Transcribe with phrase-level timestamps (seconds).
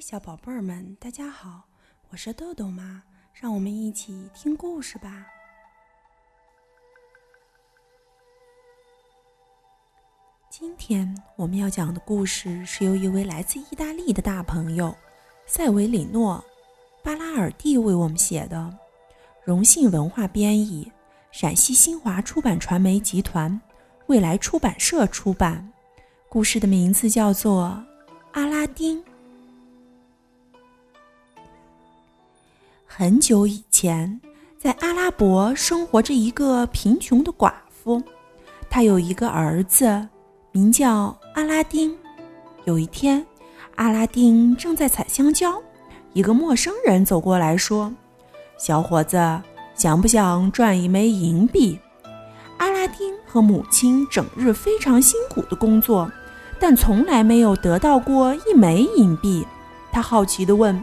[0.00, 1.64] 小宝贝儿们，大家好，
[2.08, 3.02] 我是豆豆妈，
[3.34, 5.26] 让我们一起听故事吧。
[10.48, 14.96] 今天我们要讲的故事是由一位来自意大利的大朋友
[15.44, 16.42] 塞维里诺·
[17.04, 18.74] 巴拉尔蒂为我们写的，
[19.44, 20.90] 荣幸文化编译，
[21.30, 23.60] 陕西新华出版传媒集团
[24.06, 25.70] 未来出版社出版。
[26.30, 27.84] 故事的名字叫做
[28.32, 28.98] 《阿拉丁》。
[33.00, 34.20] 很久以前，
[34.58, 38.02] 在阿拉伯生活着一个贫穷的寡妇，
[38.68, 40.06] 她有一个儿子，
[40.52, 41.96] 名叫阿拉丁。
[42.66, 43.24] 有一天，
[43.76, 45.54] 阿拉丁正在采香蕉，
[46.12, 47.90] 一个陌生人走过来说
[48.60, 49.16] ：“小伙子，
[49.74, 51.78] 想不想赚一枚银币？”
[52.60, 56.12] 阿拉丁和母亲整日非常辛苦的工作，
[56.58, 59.46] 但从来没有得到过一枚银币。
[59.90, 60.78] 他好奇地问。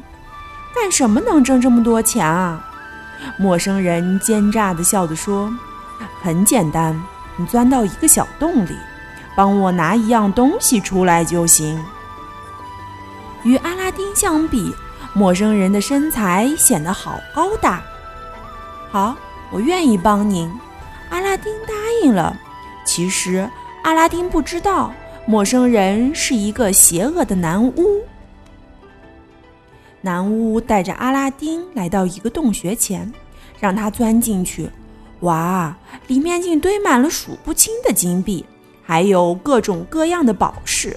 [0.79, 2.63] 干什么能挣这么多钱啊？
[3.35, 5.51] 陌生人奸诈地笑着说
[6.21, 6.95] ：“很简单，
[7.35, 8.77] 你钻到一个小洞里，
[9.35, 11.83] 帮我拿一样东西出来就行。”
[13.43, 14.73] 与阿拉丁相比，
[15.13, 17.81] 陌生人的身材显得好高大。
[18.91, 19.15] 好，
[19.49, 20.47] 我愿意帮您。
[21.09, 22.37] 阿拉丁答应了。
[22.85, 23.49] 其实，
[23.83, 24.93] 阿拉丁不知道，
[25.25, 28.01] 陌生人是一个邪恶的男巫。
[30.01, 33.11] 男巫带着阿拉丁来到一个洞穴前，
[33.59, 34.69] 让他钻进去。
[35.21, 35.75] 哇，
[36.07, 38.45] 里面竟堆满了数不清的金币，
[38.83, 40.95] 还有各种各样的宝石。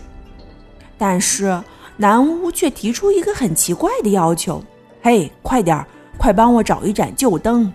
[0.98, 1.59] 但是
[1.97, 4.62] 南巫却提出一个很奇怪的要求
[5.03, 5.87] ：“嘿，快点儿，
[6.19, 7.73] 快帮我找一盏旧灯！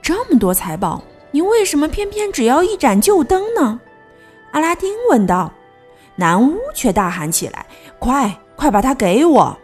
[0.00, 3.80] 这么多财宝，你为什么偏偏只要一盏旧灯呢？”
[4.52, 5.52] 阿拉丁问道。
[6.16, 7.66] 南巫却大喊起来
[7.98, 9.58] ：“快，快把它给我！”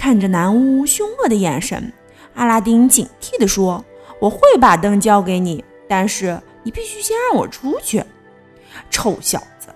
[0.00, 1.92] 看着男巫凶恶的眼神，
[2.34, 3.84] 阿拉丁警惕地说
[4.18, 8.02] ：“我会把灯交给你，但是你必须先让我出去。”
[8.88, 9.68] 臭小子！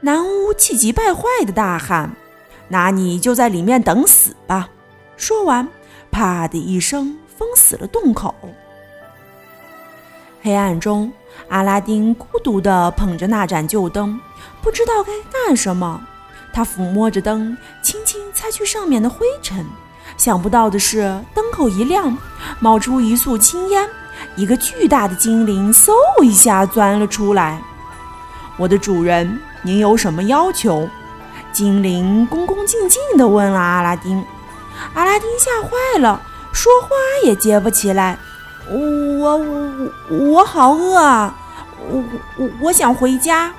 [0.00, 2.10] 男巫气急败坏地大喊
[2.66, 4.68] ：“那你就在里面等死吧！”
[5.16, 5.68] 说完，
[6.10, 8.34] 啪的一声封死了洞口。
[10.42, 11.12] 黑暗中，
[11.48, 14.20] 阿拉丁孤独地捧着那盏旧灯，
[14.60, 16.04] 不知道该干什么。
[16.52, 19.66] 他抚摸着灯，轻轻擦去上面的灰尘。
[20.16, 22.16] 想不到的是，灯口一亮，
[22.58, 23.88] 冒出一束青烟，
[24.36, 27.62] 一个巨大的精灵嗖一下钻了出来。
[28.58, 30.88] “我的主人，您有什么要求？”
[31.52, 34.24] 精灵恭恭敬敬地问了阿拉丁。
[34.94, 36.20] 阿拉丁吓坏了，
[36.52, 36.88] 说话
[37.24, 38.18] 也接不起来。
[38.70, 41.34] “我我我好饿啊！
[41.88, 42.04] 我
[42.36, 43.52] 我我想回家。”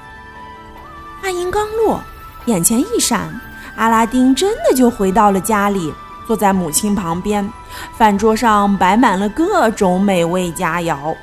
[1.22, 2.02] 话音刚落。
[2.46, 3.30] 眼前一闪，
[3.76, 5.94] 阿拉丁真的就回到了家里，
[6.28, 7.48] 坐在母亲旁边。
[7.98, 11.16] 饭桌上摆满了各种美味佳肴。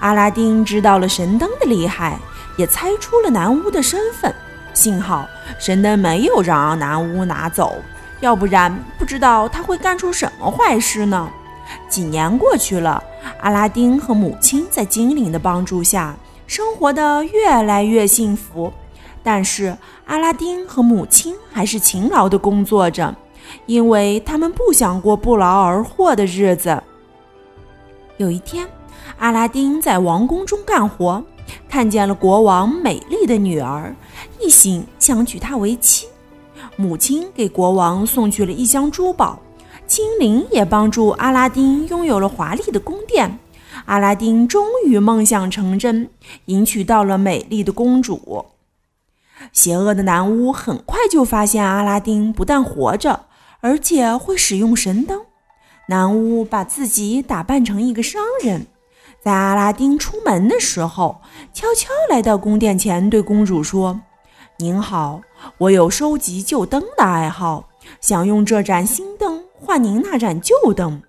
[0.00, 2.18] 阿拉丁知道了神灯的厉害，
[2.56, 4.32] 也猜出了男巫的身份。
[4.74, 5.26] 幸好
[5.58, 7.76] 神灯没有让男巫拿走，
[8.20, 11.28] 要不然不知道他会干出什么坏事呢。
[11.88, 13.02] 几年过去了，
[13.40, 16.14] 阿拉丁和母亲在精灵的帮助下，
[16.46, 18.72] 生活的越来越幸福。
[19.30, 23.14] 但是阿拉丁和母亲还是勤劳地工作着，
[23.66, 26.82] 因为他们不想过不劳而获的日子。
[28.16, 28.66] 有一天，
[29.18, 31.22] 阿拉丁在王宫中干活，
[31.68, 33.94] 看见了国王美丽的女儿，
[34.40, 36.06] 一心想娶她为妻。
[36.76, 39.38] 母亲给国王送去了一箱珠宝，
[39.86, 43.38] 精灵也帮助阿拉丁拥有了华丽的宫殿。
[43.84, 46.08] 阿拉丁终于梦想成真，
[46.46, 48.46] 迎娶到了美丽的公主。
[49.52, 53.26] 邪恶的男巫很快就发现阿拉丁不但活着，
[53.60, 55.20] 而且会使用神灯。
[55.88, 58.66] 男巫把自己打扮成一个商人，
[59.22, 61.20] 在阿拉丁出门的时候，
[61.52, 64.00] 悄悄来到宫殿前，对公主说
[64.58, 65.22] ：“您好，
[65.56, 67.68] 我有收集旧灯的爱好，
[68.00, 71.02] 想用这盏新灯换您那盏旧灯。”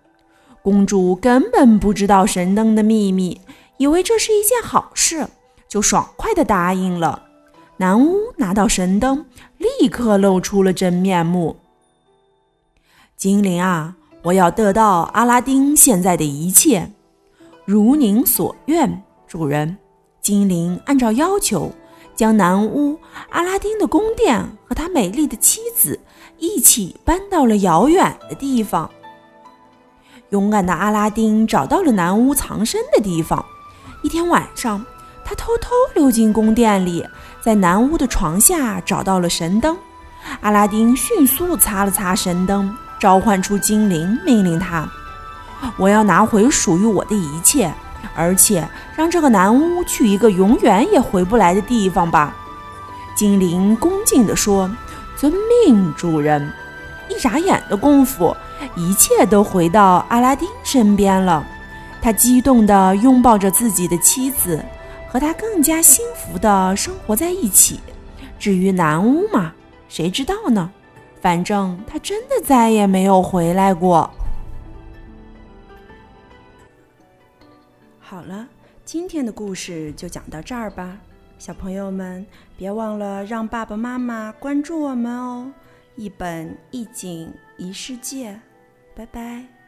[0.64, 3.42] 公主根本不知道神灯的秘密，
[3.78, 5.28] 以为这是一件好事，
[5.68, 7.29] 就爽快地答应了。
[7.82, 9.26] 男巫拿到神灯，
[9.58, 11.56] 立刻露出了真面目。
[13.16, 16.92] 精灵啊，我要得到阿拉丁现在的一切，
[17.64, 19.78] 如您所愿，主人。
[20.20, 21.72] 精灵按照要求，
[22.18, 23.00] 将男巫
[23.30, 25.98] 阿拉丁的宫殿和他美丽的妻子
[26.38, 28.92] 一起搬到了遥远的地方。
[30.32, 33.46] 勇敢的阿拉丁找到了男巫藏身的地方。
[34.04, 34.86] 一天晚上。
[35.30, 37.08] 他偷偷溜进宫殿里，
[37.40, 39.78] 在男巫的床下找到了神灯。
[40.42, 44.90] 阿拉丁迅速擦了擦神灯，召唤出精灵，命令他
[45.78, 47.72] ：“我要拿回属于我的一切，
[48.16, 52.36] 而且让这个男巫去一个永远也回不来的地方吧。”
[53.14, 54.68] 精灵恭敬地说
[55.16, 56.52] ：“遵命，主人。”
[57.08, 58.36] 一眨眼的功夫，
[58.76, 61.46] 一切都回到阿拉丁身边了。
[62.02, 64.60] 他激动地拥抱着自己的妻子，
[65.10, 67.80] 和他更加幸福的生活在一起。
[68.38, 69.54] 至于南巫嘛，
[69.90, 70.72] 谁知道呢？
[71.20, 74.10] 反正他真的再也没有回来过。
[78.00, 78.48] 好了，
[78.86, 80.98] 今天的故事就讲到这儿吧，
[81.38, 82.26] 小朋友们
[82.56, 85.52] 别忘了让爸爸妈妈关注我们哦！
[85.96, 88.40] 一本一景一世界，
[88.96, 89.59] 拜拜。